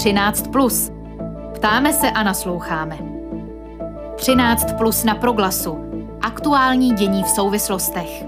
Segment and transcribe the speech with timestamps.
[0.00, 0.48] 13.
[0.52, 0.92] Plus.
[1.54, 2.98] Ptáme se a nasloucháme.
[4.16, 5.78] 13 plus na proglasu.
[6.20, 8.24] Aktuální dění v souvislostech.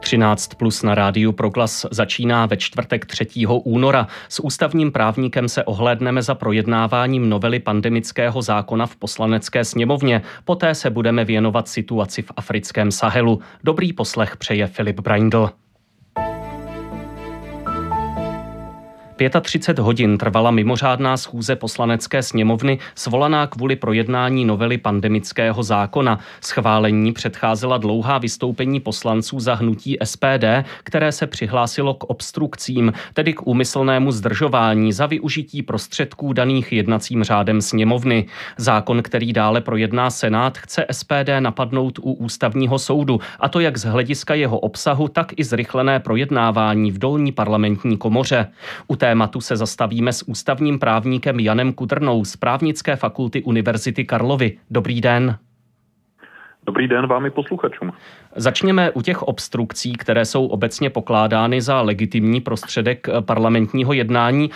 [0.00, 3.26] 13 plus na rádiu Proglas začíná ve čtvrtek 3.
[3.46, 4.06] února.
[4.28, 10.22] S ústavním právníkem se ohlédneme za projednáváním novely pandemického zákona v poslanecké sněmovně.
[10.44, 13.40] Poté se budeme věnovat situaci v africkém Sahelu.
[13.64, 15.50] Dobrý poslech přeje Filip Braindl.
[19.16, 26.18] 35 hodin trvala mimořádná schůze poslanecké sněmovny svolaná kvůli projednání novely pandemického zákona.
[26.40, 30.44] Schválení předcházela dlouhá vystoupení poslanců za hnutí SPD,
[30.84, 37.60] které se přihlásilo k obstrukcím, tedy k úmyslnému zdržování za využití prostředků daných jednacím řádem
[37.60, 38.26] sněmovny.
[38.56, 43.84] Zákon, který dále projedná Senát, chce SPD napadnout u ústavního soudu, a to jak z
[43.84, 48.46] hlediska jeho obsahu, tak i zrychlené projednávání v dolní parlamentní komoře.
[48.88, 54.58] U tématu se zastavíme s ústavním právníkem Janem Kudrnou z právnické fakulty Univerzity Karlovy.
[54.70, 55.38] Dobrý den.
[56.66, 57.92] Dobrý den vám i posluchačům.
[58.36, 64.50] Začněme u těch obstrukcí, které jsou obecně pokládány za legitimní prostředek parlamentního jednání.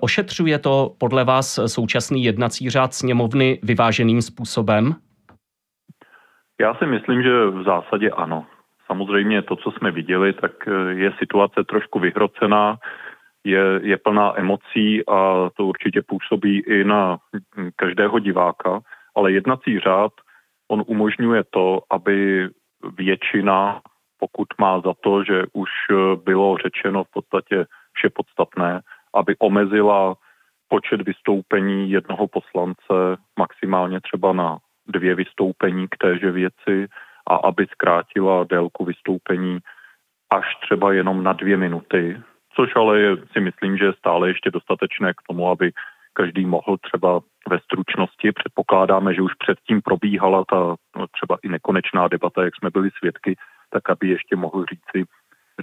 [0.00, 4.94] Ošetřuje to podle vás současný jednací řád sněmovny vyváženým způsobem?
[6.60, 8.46] Já si myslím, že v zásadě ano.
[8.86, 10.52] Samozřejmě to, co jsme viděli, tak
[10.90, 12.78] je situace trošku vyhrocená
[13.44, 17.18] je, je plná emocí a to určitě působí i na
[17.76, 18.80] každého diváka,
[19.16, 20.12] ale jednací řád,
[20.70, 22.48] on umožňuje to, aby
[22.98, 23.80] většina,
[24.18, 25.70] pokud má za to, že už
[26.24, 28.80] bylo řečeno v podstatě vše podstatné,
[29.14, 30.14] aby omezila
[30.68, 36.86] počet vystoupení jednoho poslance maximálně třeba na dvě vystoupení k téže věci
[37.26, 39.58] a aby zkrátila délku vystoupení
[40.30, 42.22] až třeba jenom na dvě minuty,
[42.56, 45.72] což ale je, si myslím, že je stále ještě dostatečné k tomu, aby
[46.12, 48.32] každý mohl třeba ve stručnosti.
[48.32, 53.36] Předpokládáme, že už předtím probíhala ta no, třeba i nekonečná debata, jak jsme byli svědky,
[53.70, 55.08] tak aby ještě mohl říci,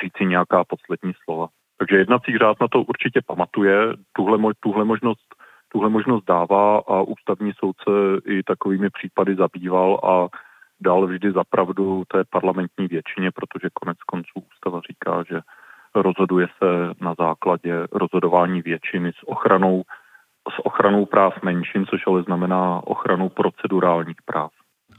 [0.04, 1.48] říci nějaká poslední slova.
[1.78, 3.78] Takže jednací řád na to určitě pamatuje,
[4.14, 5.36] tuhle, tuhle, možnost,
[5.72, 7.92] tuhle možnost dává a ústavní soudce
[8.26, 10.28] i takovými případy zabýval a
[10.82, 15.40] dal vždy zapravdu té parlamentní většině, protože konec konců ústava říká, že
[16.02, 19.84] rozhoduje se na základě rozhodování většiny s ochranou,
[20.56, 24.52] s ochranou práv menšin, což ale znamená ochranu procedurálních práv.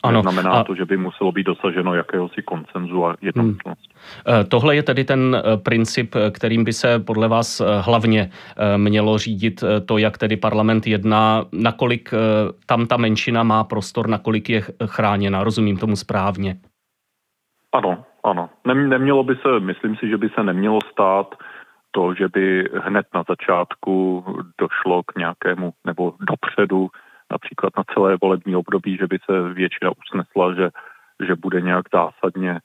[0.03, 0.23] Ano.
[0.23, 0.65] Znamená a...
[0.65, 3.95] to, že by muselo být dosaženo jakéhosi koncenzu a jednomyslnosti.
[4.27, 4.45] Hmm.
[4.45, 8.31] Tohle je tedy ten eh, princip, eh, kterým by se podle vás hlavně
[8.77, 12.11] mělo řídit to, jak tedy parlament jedná, nakolik
[12.67, 15.45] tam ta menšina má prostor, nakolik je chráněna.
[15.45, 16.57] Rozumím tomu správně?
[17.73, 18.51] Ano, ano.
[18.67, 21.35] Nemělo by se, myslím si, že by se nemělo stát
[21.91, 24.25] to, že by hned na začátku
[24.61, 26.89] došlo k nějakému, nebo dopředu,
[27.31, 30.71] například na celé volební období, že by se většina usnesla, že,
[31.27, 32.61] že bude nějak zásadně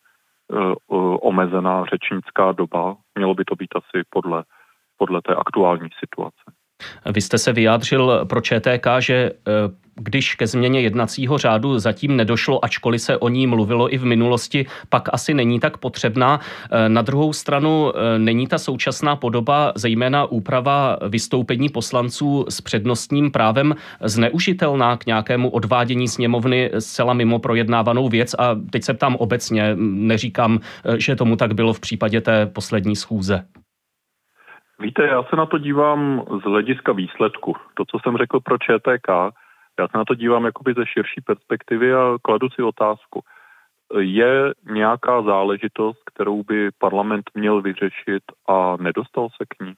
[0.47, 2.95] uh, omezená řečnická doba.
[3.15, 4.43] Mělo by to být asi podle,
[4.97, 6.43] podle té aktuální situace.
[7.13, 9.31] Vy jste se vyjádřil pro ČTK, že
[9.95, 14.65] když ke změně jednacího řádu zatím nedošlo, ačkoliv se o ní mluvilo i v minulosti,
[14.89, 16.39] pak asi není tak potřebná.
[16.71, 23.31] E, na druhou stranu e, není ta současná podoba, zejména úprava vystoupení poslanců s přednostním
[23.31, 28.33] právem, zneužitelná k nějakému odvádění sněmovny zcela mimo projednávanou věc.
[28.33, 30.59] A teď se ptám obecně, neříkám,
[30.97, 33.43] že tomu tak bylo v případě té poslední schůze.
[34.83, 37.55] Víte, já se na to dívám z hlediska výsledku.
[37.73, 39.07] To, co jsem řekl pro ČTK,
[39.79, 43.21] já se na to dívám jakoby ze širší perspektivy a kladu si otázku.
[43.99, 49.73] Je nějaká záležitost, kterou by parlament měl vyřešit a nedostal se k ní?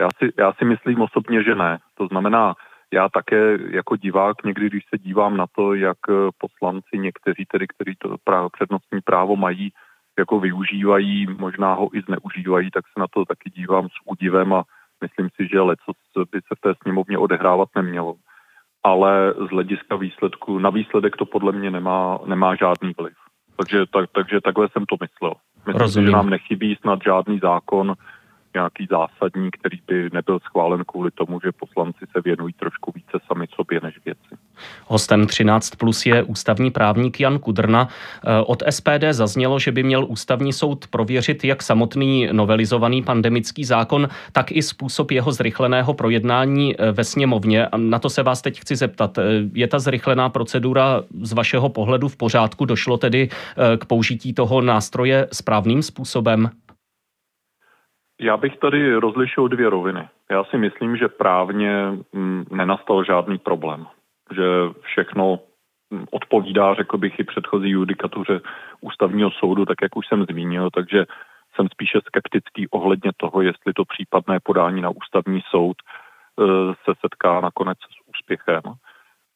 [0.00, 1.78] Já si, já si myslím osobně, že ne.
[1.94, 2.54] To znamená,
[2.92, 5.98] já také jako divák někdy, když se dívám na to, jak
[6.38, 9.72] poslanci někteří tedy, kteří to právo, přednostní právo mají,
[10.18, 14.64] jako využívají, možná ho i zneužívají, tak se na to taky dívám s údivem a
[15.02, 15.92] myslím si, že leco
[16.32, 18.14] by se v té sněmovně odehrávat nemělo
[18.84, 23.14] ale z hlediska výsledku, na výsledek to podle mě nemá, nemá žádný vliv.
[23.56, 25.34] Takže, tak, takže takhle jsem to myslel.
[25.66, 26.06] Myslím, Rozumím.
[26.06, 27.94] že nám nechybí snad žádný zákon,
[28.54, 33.46] nějaký zásadní, který by nebyl schválen kvůli tomu, že poslanci se věnují trošku více sami
[33.54, 34.34] sobě než věci.
[34.86, 37.88] Hostem 13 plus je ústavní právník Jan Kudrna.
[37.88, 44.08] Eh, od SPD zaznělo, že by měl ústavní soud prověřit jak samotný novelizovaný pandemický zákon,
[44.32, 47.68] tak i způsob jeho zrychleného projednání eh, ve sněmovně.
[47.76, 49.18] Na to se vás teď chci zeptat.
[49.18, 49.22] Eh,
[49.52, 52.64] je ta zrychlená procedura z vašeho pohledu v pořádku?
[52.64, 53.28] Došlo tedy
[53.78, 56.50] k použití toho nástroje správným způsobem?
[58.24, 60.08] Já bych tady rozlišil dvě roviny.
[60.30, 63.86] Já si myslím, že právně mm, nenastal žádný problém.
[64.34, 64.42] Že
[64.80, 65.38] všechno
[65.90, 68.40] mm, odpovídá, řekl bych, i předchozí judikatuře
[68.80, 71.04] ústavního soudu, tak jak už jsem zmínil, takže
[71.54, 76.44] jsem spíše skeptický ohledně toho, jestli to případné podání na ústavní soud e,
[76.84, 78.62] se setká nakonec s úspěchem.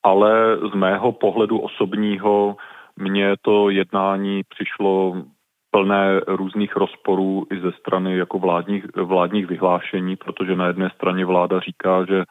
[0.03, 2.57] Ale z mého pohledu osobního
[2.97, 5.23] mně to jednání přišlo
[5.71, 11.61] plné různých rozporů i ze strany jako vládních, vládních vyhlášení, protože na jedné straně vláda
[11.61, 12.25] říká, že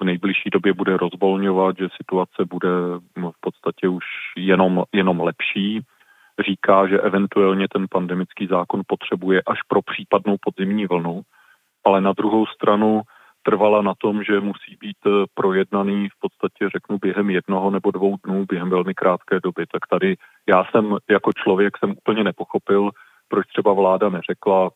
[0.00, 2.68] v nejbližší době bude rozvolňovat, že situace bude
[3.16, 4.04] v podstatě už
[4.36, 5.80] jenom, jenom lepší.
[6.48, 11.22] Říká, že eventuálně ten pandemický zákon potřebuje až pro případnou podzimní vlnu,
[11.84, 13.02] ale na druhou stranu
[13.42, 14.96] trvala na tom, že musí být
[15.34, 19.66] projednaný v podstatě, řeknu, během jednoho nebo dvou dnů, během velmi krátké doby.
[19.66, 20.16] Tak tady
[20.48, 22.90] já jsem jako člověk jsem úplně nepochopil,
[23.28, 24.70] proč třeba vláda neřekla,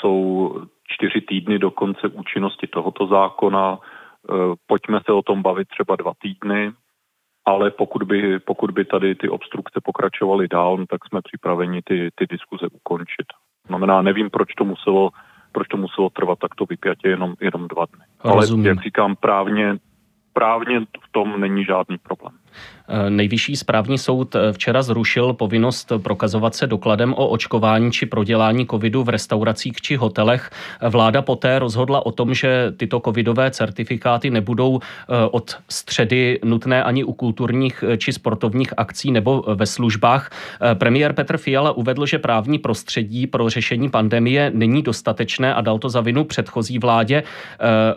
[0.00, 0.54] jsou
[0.88, 4.32] čtyři týdny do konce účinnosti tohoto zákona, eh,
[4.66, 6.72] pojďme se o tom bavit třeba dva týdny,
[7.44, 12.10] ale pokud by, pokud by tady ty obstrukce pokračovaly dál, no tak jsme připraveni ty,
[12.14, 13.26] ty diskuze ukončit.
[13.66, 15.10] Znamená, nevím, proč to muselo,
[15.56, 18.04] proč to muselo trvat takto vypjatě jenom, jenom dva dny.
[18.24, 18.66] Rozumím.
[18.66, 19.76] Ale jak říkám, právně,
[20.32, 22.32] právně v tom není žádný problém.
[22.88, 28.66] Eh, Nejvyšší správní soud eh, včera zrušil povinnost prokazovat se dokladem o očkování či prodělání
[28.66, 30.50] covidu v restauracích či hotelech.
[30.90, 37.04] Vláda poté rozhodla o tom, že tyto covidové certifikáty nebudou eh, od středy nutné ani
[37.04, 40.30] u kulturních či sportovních akcí nebo ve službách.
[40.74, 45.88] Premiér Petr Fiala uvedl, že právní prostředí pro řešení pandemie není dostatečné a dal to
[45.88, 47.22] za vinu předchozí vládě.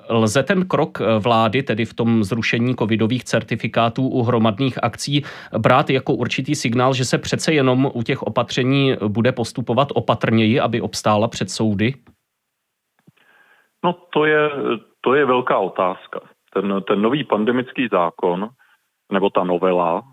[0.09, 4.23] Lze ten krok vlády, tedy v tom zrušení covidových certifikátů u
[4.81, 5.23] akcí
[5.57, 10.81] brát jako určitý signál, že se přece jenom u těch opatření bude postupovat opatrněji, aby
[10.81, 11.93] obstála před soudy?
[13.83, 14.49] No to je,
[15.01, 16.19] to je velká otázka.
[16.53, 18.49] Ten, ten nový pandemický zákon,
[19.11, 20.03] nebo ta novela,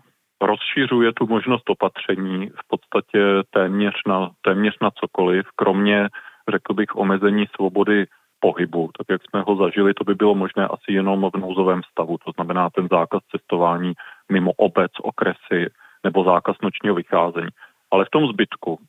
[0.41, 3.19] rozšiřuje tu možnost opatření v podstatě
[3.49, 6.09] téměř na, téměř na cokoliv, kromě,
[6.51, 8.05] řekl bych, omezení svobody
[8.39, 12.17] pohybu, tak jak jsme ho zažili, to by bylo možné asi jenom v nouzovém stavu,
[12.25, 13.93] to znamená ten zákaz cestování
[14.31, 15.69] mimo obec, okresy
[16.03, 17.49] nebo zákaz nočního vycházení.
[17.91, 18.79] Ale v tom zbytku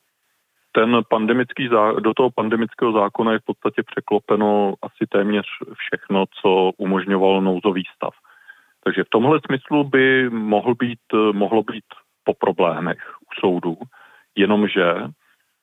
[0.72, 1.68] ten pandemický,
[2.00, 8.14] do toho pandemického zákona je v podstatě překlopeno asi téměř všechno, co umožňoval nouzový stav.
[8.84, 11.00] Takže v tomhle smyslu by mohl být,
[11.32, 11.84] mohlo být
[12.24, 13.76] po problémech u soudu,
[14.36, 14.94] jenomže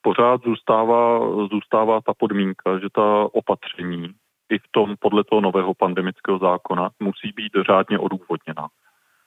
[0.06, 1.20] pořád zůstává,
[1.52, 4.14] zůstává ta podmínka, že ta opatření
[4.50, 8.68] i v tom podle toho nového pandemického zákona musí být řádně odůvodněna.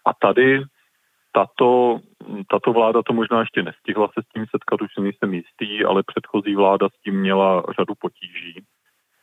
[0.07, 0.63] A tady
[1.33, 1.99] tato,
[2.51, 6.55] tato vláda to možná ještě nestihla se s tím setkat, už nejsem jistý, ale předchozí
[6.55, 8.55] vláda s tím měla řadu potíží.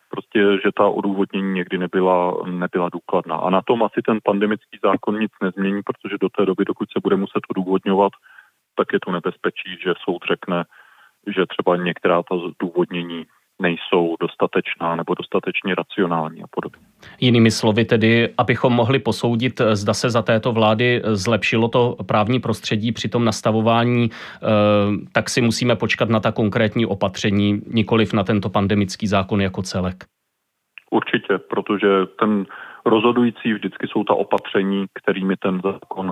[0.09, 3.35] Prostě, že ta odůvodnění někdy nebyla, nebyla důkladná.
[3.35, 6.99] A na tom asi ten pandemický zákon nic nezmění, protože do té doby, dokud se
[7.03, 8.11] bude muset odůvodňovat,
[8.75, 10.63] tak je tu nebezpečí, že soud řekne,
[11.27, 13.25] že třeba některá ta zdůvodnění
[13.61, 16.85] nejsou dostatečná nebo dostatečně racionální a podobně.
[17.19, 22.91] Jinými slovy tedy, abychom mohli posoudit, zda se za této vlády zlepšilo to právní prostředí
[22.91, 24.47] při tom nastavování, eh,
[25.11, 30.05] tak si musíme počkat na ta konkrétní opatření, nikoliv na tento pandemický zákon jako celek.
[30.91, 31.87] Určitě, protože
[32.19, 32.45] ten
[32.85, 36.11] rozhodující vždycky jsou ta opatření, kterými ten zákon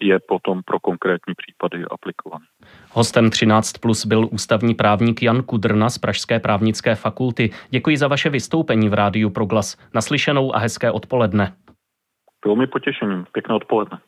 [0.00, 2.44] je potom pro konkrétní případy aplikovaný.
[2.90, 7.50] Hostem 13 plus byl ústavní právník Jan Kudrna z Pražské právnické fakulty.
[7.70, 9.76] Děkuji za vaše vystoupení v rádiu Proglas.
[9.94, 11.56] Naslyšenou a hezké odpoledne.
[12.44, 13.24] Bylo mi potěšením.
[13.32, 13.98] Pěkné odpoledne.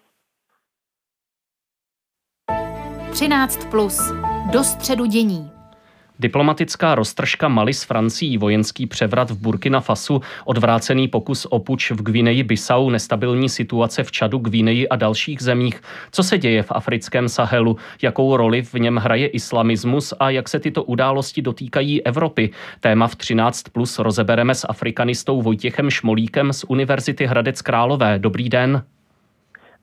[3.12, 4.12] 13 plus.
[4.52, 5.55] Do středu dění.
[6.18, 12.02] Diplomatická roztržka Mali s Francií, vojenský převrat v Burkina Fasu, odvrácený pokus o puč v
[12.02, 15.82] Gvineji Bissau, nestabilní situace v Čadu, Gvineji a dalších zemích.
[16.10, 17.76] Co se děje v africkém Sahelu?
[18.02, 22.50] Jakou roli v něm hraje islamismus a jak se tyto události dotýkají Evropy?
[22.80, 28.18] Téma v 13 plus rozebereme s afrikanistou Vojtěchem Šmolíkem z Univerzity Hradec Králové.
[28.18, 28.82] Dobrý den.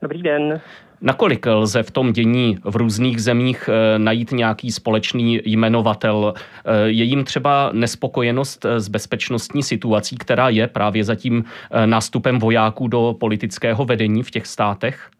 [0.02, 0.60] Dobrý den.
[1.04, 6.34] Nakolik lze v tom dění v různých zemích eh, najít nějaký společný jmenovatel?
[6.36, 11.44] Eh, je jim třeba nespokojenost eh, s bezpečnostní situací, která je právě za tím
[11.84, 15.10] nástupem vojáků do politického vedení v těch státech?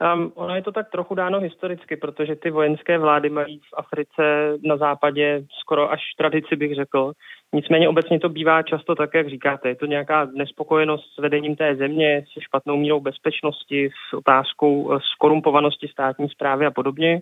[0.00, 4.54] Um, ono je to tak trochu dáno historicky, protože ty vojenské vlády mají v Africe
[4.62, 7.12] na západě skoro až tradici, bych řekl.
[7.52, 9.68] Nicméně obecně to bývá často tak, jak říkáte.
[9.68, 14.98] Je to nějaká nespokojenost s vedením té země, se špatnou mírou bezpečnosti, s otázkou eh,
[15.14, 17.20] skorumpovanosti státní zprávy a podobně.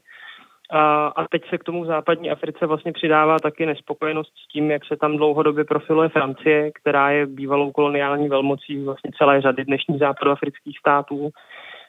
[0.71, 4.71] A, a teď se k tomu v západní Africe vlastně přidává taky nespokojenost s tím,
[4.71, 9.99] jak se tam dlouhodobě profiluje Francie, která je bývalou koloniální velmocí vlastně celé řady dnešních
[9.99, 11.31] západoafrických států,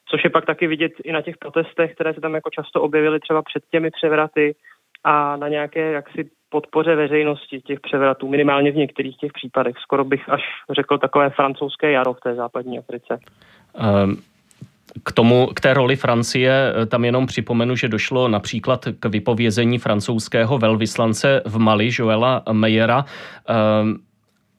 [0.09, 3.19] což je pak taky vidět i na těch protestech, které se tam jako často objevily
[3.19, 4.55] třeba před těmi převraty
[5.03, 9.75] a na nějaké jaksi podpoře veřejnosti těch převratů, minimálně v některých těch případech.
[9.81, 10.41] Skoro bych až
[10.75, 13.19] řekl takové francouzské jaro v té západní Africe.
[14.03, 14.17] Um.
[15.03, 19.77] K, tomu, k té roli Francie eh, tam jenom připomenu, že došlo například k vypovězení
[19.77, 23.05] francouzského velvyslance v Mali, Joela Meyera.
[23.81, 23.99] Um,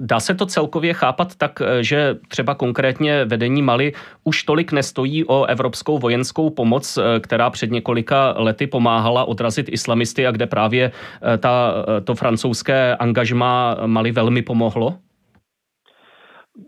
[0.00, 3.92] Dá se to celkově chápat tak, eh, že třeba konkrétně vedení Mali
[4.24, 10.26] už tolik nestojí o evropskou vojenskou pomoc, eh, která před několika lety pomáhala odrazit islamisty
[10.26, 11.74] a kde právě eh, ta,
[12.04, 14.94] to francouzské angažma Mali velmi pomohlo?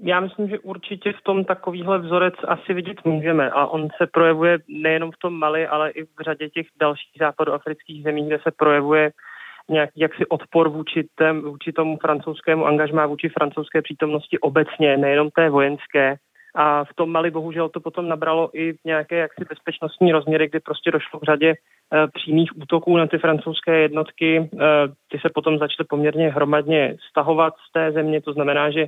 [0.02, 4.58] Já myslím, že určitě v tom takovýhle vzorec asi vidět můžeme a on se projevuje
[4.68, 9.10] nejenom v tom Mali, ale i v řadě těch dalších západoafrických zemí, kde se projevuje
[9.71, 15.50] nějaký jaksi odpor vůči, tém, vůči tomu francouzskému angažmá, vůči francouzské přítomnosti obecně, nejenom té
[15.50, 16.17] vojenské.
[16.55, 20.91] A v tom Mali bohužel to potom nabralo i nějaké jaksi bezpečnostní rozměry, kdy prostě
[20.91, 21.57] došlo k řadě e,
[22.09, 24.37] přímých útoků na ty francouzské jednotky.
[24.37, 24.49] E,
[25.09, 28.87] ty se potom začaly poměrně hromadně stahovat z té země, to znamená, že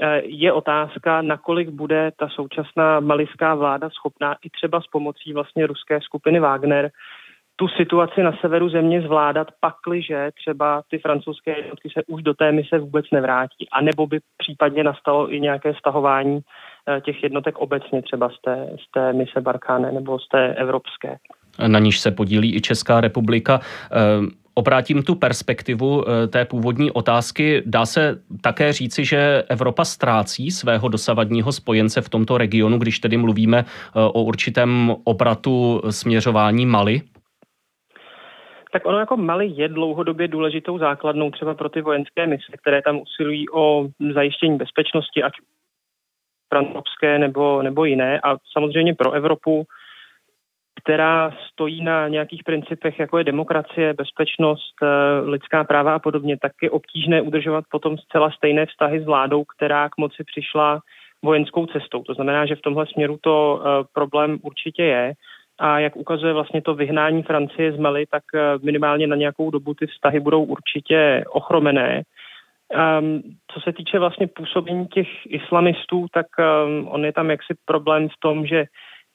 [0.00, 5.66] eh, je otázka, nakolik bude ta současná malická vláda schopná i třeba s pomocí vlastně
[5.66, 6.90] ruské skupiny Wagner
[7.56, 12.52] tu situaci na severu země zvládat, pakliže třeba ty francouzské jednotky se už do té
[12.52, 16.40] mise vůbec nevrátí, a nebo by případně nastalo i nějaké stahování
[16.88, 21.16] eh, těch jednotek obecně třeba z té, z té mise Barkáne nebo z té evropské.
[21.66, 23.60] Na níž se podílí i Česká republika.
[23.92, 23.96] Eh,
[24.54, 27.62] obrátím tu perspektivu eh, té původní otázky.
[27.66, 33.16] Dá se také říci, že Evropa ztrácí svého dosavadního spojence v tomto regionu, když tedy
[33.16, 37.02] mluvíme o určitém obratu směřování Mali?
[38.72, 43.00] Tak ono jako Mali je dlouhodobě důležitou základnou třeba pro ty vojenské mise, které tam
[43.00, 45.32] usilují o zajištění bezpečnosti, ať
[46.48, 48.20] francouzské nebo, nebo jiné.
[48.20, 49.64] A samozřejmě pro Evropu,
[50.82, 54.86] která stojí na nějakých principech, jako je demokracie, bezpečnost, eh,
[55.20, 59.88] lidská práva a podobně, tak je obtížné udržovat potom zcela stejné vztahy s vládou, která
[59.88, 60.80] k moci přišla
[61.24, 62.02] vojenskou cestou.
[62.02, 65.12] To znamená, že v tomhle směru to eh, problém určitě je.
[65.62, 69.74] A jak ukazuje vlastně to vyhnání Francie z Mali, tak eh, minimálně na nějakou dobu
[69.74, 72.02] ty vztahy budou určitě ochromené.
[73.00, 78.08] Um, co se týče vlastně působení těch islamistů, tak um, on je tam jaksi problém
[78.08, 78.64] v tom, že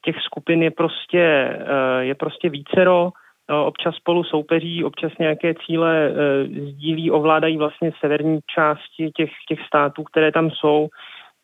[0.04, 6.12] těch skupin je prostě, uh, je prostě vícero, uh, občas spolu soupeří, občas nějaké cíle
[6.48, 10.88] sdílí, ovládají vlastně severní části těch, těch států, které tam jsou.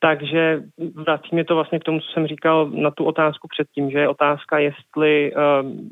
[0.04, 0.62] Takže
[0.94, 4.08] vrací mě to vlastně k tomu, co jsem říkal na tu otázku předtím, že je
[4.08, 5.90] otázka, jestli um,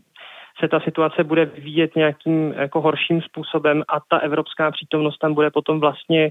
[0.61, 5.50] se ta situace bude vyvíjet nějakým jako horším způsobem a ta evropská přítomnost tam bude
[5.50, 6.31] potom vlastně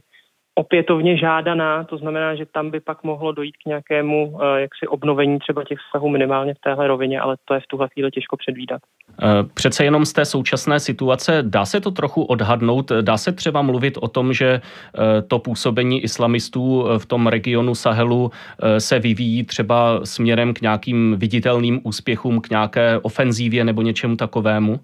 [0.56, 5.40] opětovně žádaná, to znamená, že tam by pak mohlo dojít k nějakému eh, jaksi obnovení
[5.40, 8.82] třeba těch vztahů minimálně v téhle rovině, ale to je v tuhle chvíli těžko předvídat.
[9.22, 13.62] Eh, přece jenom z té současné situace dá se to trochu odhadnout, dá se třeba
[13.62, 18.32] mluvit o tom, že eh, to působení islamistů v tom regionu Sahelu
[18.78, 24.80] se vyvíjí třeba směrem k nějakým viditelným úspěchům, k nějaké ofenzívě nebo něčemu takovému?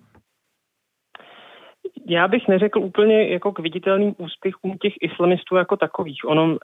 [2.10, 6.26] Já bych neřekl úplně jako k viditelným úspěchům těch islamistů jako takových.
[6.26, 6.58] Ono, um,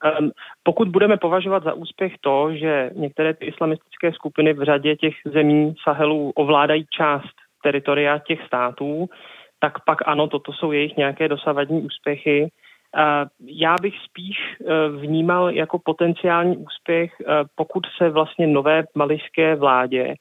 [0.63, 5.75] pokud budeme považovat za úspěch to, že některé ty islamistické skupiny v řadě těch zemí
[5.83, 7.33] Sahelu ovládají část
[7.63, 9.09] teritoria těch států,
[9.59, 12.41] tak pak ano, toto jsou jejich nějaké dosavadní úspěchy.
[12.43, 19.55] Uh, já bych spíš uh, vnímal jako potenciální úspěch, uh, pokud se vlastně nové malijské
[19.55, 20.15] vládě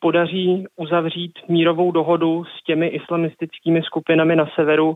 [0.00, 4.94] podaří uzavřít mírovou dohodu s těmi islamistickými skupinami na severu,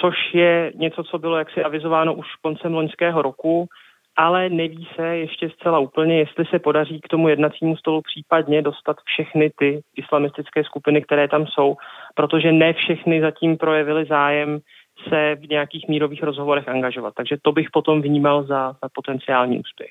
[0.00, 3.68] což je něco, co bylo jaksi avizováno už koncem loňského roku,
[4.16, 8.96] ale neví se ještě zcela úplně, jestli se podaří k tomu jednacímu stolu případně dostat
[9.04, 11.76] všechny ty islamistické skupiny, které tam jsou,
[12.14, 14.60] protože ne všechny zatím projevily zájem
[15.08, 17.14] se v nějakých mírových rozhovorech angažovat.
[17.16, 19.90] Takže to bych potom vnímal za, za potenciální úspěch.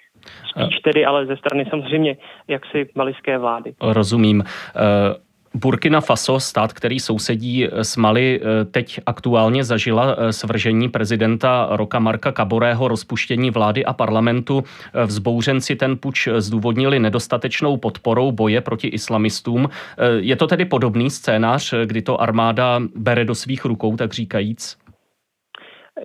[0.50, 3.74] Spíš tedy ale ze strany samozřejmě jaksi maliské vlády.
[3.82, 4.44] Rozumím.
[4.44, 11.68] Eh, Burkina Faso, stát, který sousedí s Mali, eh, teď aktuálně zažila eh, svržení prezidenta
[11.72, 14.64] Roka Marka Kaborého, rozpuštění vlády a parlamentu.
[15.06, 19.70] Vzbouřenci ten puč zdůvodnili nedostatečnou podporou boje proti islamistům.
[20.18, 24.78] Je to tedy podobný scénář, kdy to armáda bere do svých rukou, tak říkajíc?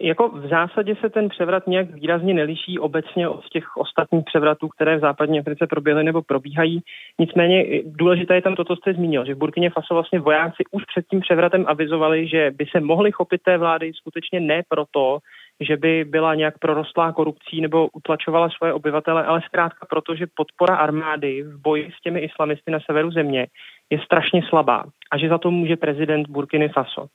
[0.01, 4.97] Jako v zásadě se ten převrat nějak výrazně neliší obecně od těch ostatních převratů, které
[4.97, 6.81] v západní Africe proběhly nebo probíhají.
[7.21, 10.85] Nicméně důležité je tam to, co jste zmínil, že v Burkině Faso vlastně vojáci už
[10.85, 15.19] před tím převratem avizovali, že by se mohli chopit té vlády skutečně ne proto,
[15.61, 20.77] že by byla nějak prorostlá korupcí nebo utlačovala svoje obyvatele, ale zkrátka proto, že podpora
[20.77, 23.47] armády v boji s těmi islamisty na severu země
[23.91, 27.07] je strašně slabá a že za to může prezident Burkiny Faso.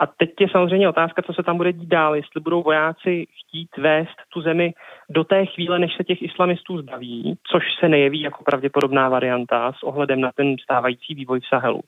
[0.00, 3.76] A teď je samozřejmě otázka, co se tam bude dít dál, jestli budou vojáci chtít
[3.76, 4.74] vést tu zemi
[5.10, 9.82] do té chvíle, než se těch islamistů zbaví, což se nejeví jako pravděpodobná varianta s
[9.82, 11.80] ohledem na ten stávající vývoj v Sahelu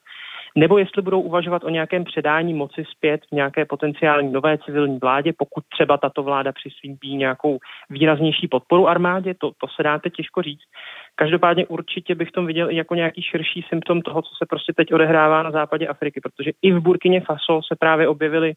[0.57, 5.33] nebo jestli budou uvažovat o nějakém předání moci zpět v nějaké potenciální nové civilní vládě,
[5.39, 7.59] pokud třeba tato vláda přislíbí nějakou
[7.91, 10.69] výraznější podporu armádě, to, to se dá teď těžko říct.
[11.15, 14.93] Každopádně určitě bych tom viděl i jako nějaký širší symptom toho, co se prostě teď
[14.93, 18.55] odehrává na západě Afriky, protože i v Burkině Faso se právě objevily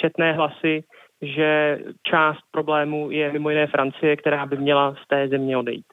[0.00, 0.84] četné hlasy,
[1.22, 5.86] že část problému je mimo jiné Francie, která by měla z té země odejít.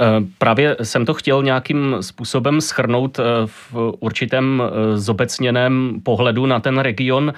[0.00, 0.04] Eh,
[0.38, 6.78] právě jsem to chtěl nějakým způsobem schrnout eh, v určitém eh, zobecněném pohledu na ten
[6.78, 7.32] region.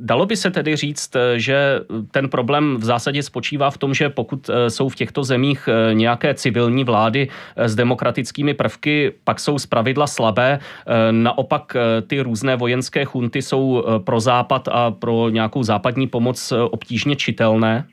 [0.00, 4.50] Dalo by se tedy říct, že ten problém v zásadě spočívá v tom, že pokud
[4.68, 10.58] jsou v těchto zemích nějaké civilní vlády s demokratickými prvky, pak jsou zpravidla slabé.
[11.10, 11.76] Naopak
[12.06, 17.84] ty různé vojenské chunty jsou pro západ a pro nějakou západní pomoc obtížně čitelné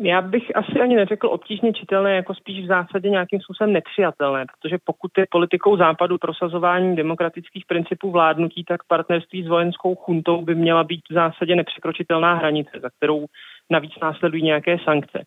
[0.00, 4.78] já bych asi ani neřekl obtížně čitelné, jako spíš v zásadě nějakým způsobem nepřijatelné, protože
[4.84, 10.84] pokud je politikou západu prosazování demokratických principů vládnutí, tak partnerství s vojenskou chuntou by měla
[10.84, 13.26] být v zásadě nepřekročitelná hranice, za kterou
[13.70, 15.24] navíc následují nějaké sankce.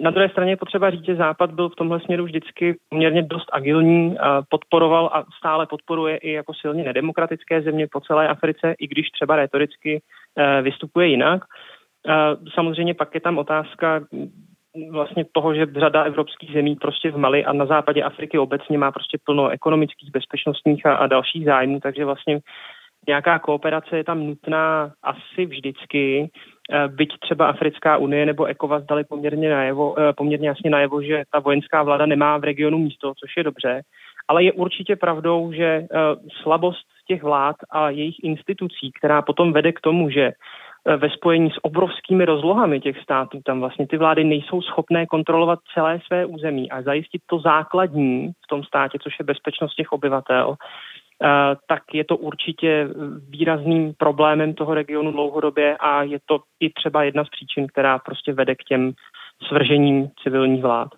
[0.00, 3.48] Na druhé straně je potřeba říct, že Západ byl v tomhle směru vždycky poměrně dost
[3.52, 4.16] agilní,
[4.48, 9.36] podporoval a stále podporuje i jako silně nedemokratické země po celé Africe, i když třeba
[9.36, 10.02] retoricky
[10.38, 11.44] eh, vystupuje jinak.
[12.54, 14.00] Samozřejmě pak je tam otázka
[14.90, 18.92] vlastně toho, že řada evropských zemí prostě v Mali a na západě Afriky obecně má
[18.92, 22.40] prostě plno ekonomických, bezpečnostních a, a dalších zájmů, takže vlastně
[23.08, 26.30] nějaká kooperace je tam nutná asi vždycky,
[26.72, 31.22] e, byť třeba Africká unie nebo ECOWAS dali poměrně, najevo, e, poměrně jasně najevo, že
[31.32, 33.82] ta vojenská vláda nemá v regionu místo, což je dobře,
[34.28, 35.86] ale je určitě pravdou, že e,
[36.42, 40.32] slabost těch vlád a jejich institucí, která potom vede k tomu, že
[40.96, 46.00] ve spojení s obrovskými rozlohami těch států, tam vlastně ty vlády nejsou schopné kontrolovat celé
[46.06, 51.26] své území a zajistit to základní v tom státě, což je bezpečnost těch obyvatel, eh,
[51.68, 52.88] tak je to určitě
[53.28, 58.32] výrazným problémem toho regionu dlouhodobě a je to i třeba jedna z příčin, která prostě
[58.32, 58.92] vede k těm
[59.48, 60.88] svržením civilních vlád.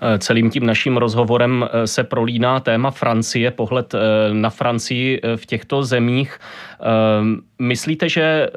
[0.00, 3.98] Eh, celým tím naším rozhovorem eh, se prolíná téma Francie, pohled eh,
[4.32, 6.38] na Francii v těchto zemích.
[7.58, 8.48] Myslíte, že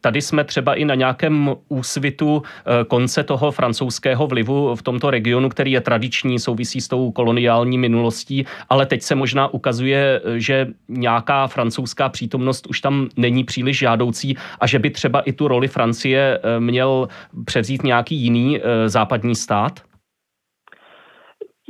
[0.00, 2.42] tady jsme třeba i na nějakém úsvitu
[2.88, 8.46] konce toho francouzského vlivu v tomto regionu, který je tradiční, souvisí s tou koloniální minulostí,
[8.68, 14.66] ale teď se možná ukazuje, že nějaká francouzská přítomnost už tam není příliš žádoucí a
[14.66, 17.08] že by třeba i tu roli Francie měl
[17.44, 19.89] převzít nějaký jiný západní stát?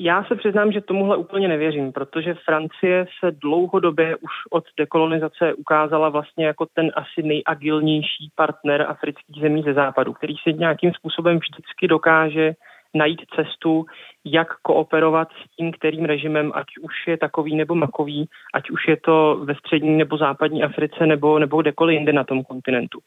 [0.03, 6.09] Já se přiznám, že tomuhle úplně nevěřím, protože Francie se dlouhodobě už od dekolonizace ukázala
[6.09, 11.89] vlastně jako ten asi nejagilnější partner afrických zemí ze západu, který si nějakým způsobem vždycky
[11.89, 12.55] dokáže
[12.95, 13.87] najít cestu,
[14.25, 18.97] jak kooperovat s tím, kterým režimem, ať už je takový nebo makový, ať už je
[18.97, 22.99] to ve střední nebo západní Africe nebo, nebo kdekoliv jinde na tom kontinentu.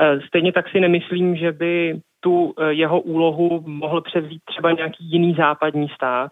[0.00, 5.04] Eh, stejně tak si nemyslím, že by tu eh, jeho úlohu mohl převzít třeba nějaký
[5.04, 6.30] jiný západní stát.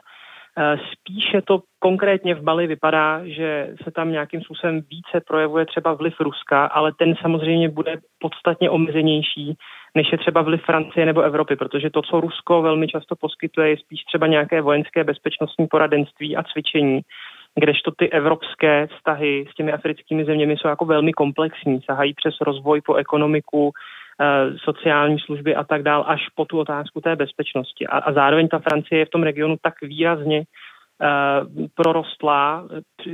[0.59, 5.95] Eh, spíše to konkrétně v Bali vypadá, že se tam nějakým způsobem více projevuje třeba
[5.95, 9.57] vliv Ruska, ale ten samozřejmě bude podstatně omezenější,
[9.95, 13.77] než je třeba vliv Francie nebo Evropy, protože to, co Rusko velmi často poskytuje, je
[13.77, 17.01] spíš třeba nějaké vojenské bezpečnostní poradenství a cvičení,
[17.55, 22.81] kdežto ty evropské vztahy s těmi africkými zeměmi jsou jako velmi komplexní, sahají přes rozvoj
[22.81, 23.73] po ekonomiku,
[24.57, 27.87] sociální služby a tak dál, až po tu otázku té bezpečnosti.
[27.87, 32.69] A, a zároveň ta Francie je v tom regionu tak výrazně uh, prorostlá,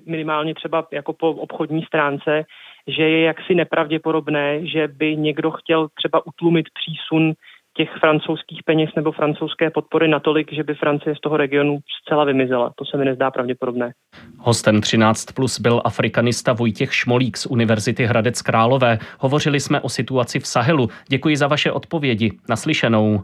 [0.06, 2.44] minimálně třeba jako po obchodní stránce,
[2.86, 7.32] že je jaksi nepravděpodobné, že by někdo chtěl třeba utlumit přísun
[7.76, 12.72] těch francouzských peněz nebo francouzské podpory natolik, že by Francie z toho regionu zcela vymizela.
[12.76, 13.92] To se mi nezdá pravděpodobné.
[14.38, 18.98] Hostem 13 plus byl afrikanista Vojtěch Šmolík z Univerzity Hradec Králové.
[19.18, 20.88] Hovořili jsme o situaci v Sahelu.
[21.08, 22.30] Děkuji za vaše odpovědi.
[22.48, 23.22] Naslyšenou.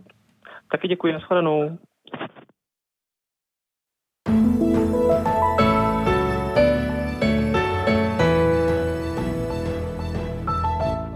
[0.72, 1.78] Taky děkuji, nashledanou.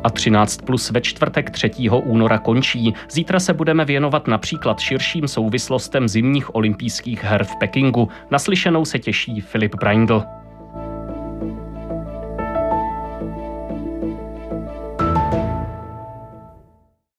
[0.06, 1.70] A 13 plus ve čtvrtek 3.
[2.04, 2.94] února končí.
[3.10, 8.08] Zítra se budeme věnovat například širším souvislostem zimních olympijských her v Pekingu.
[8.30, 10.22] Naslyšenou se těší Filip Braindl.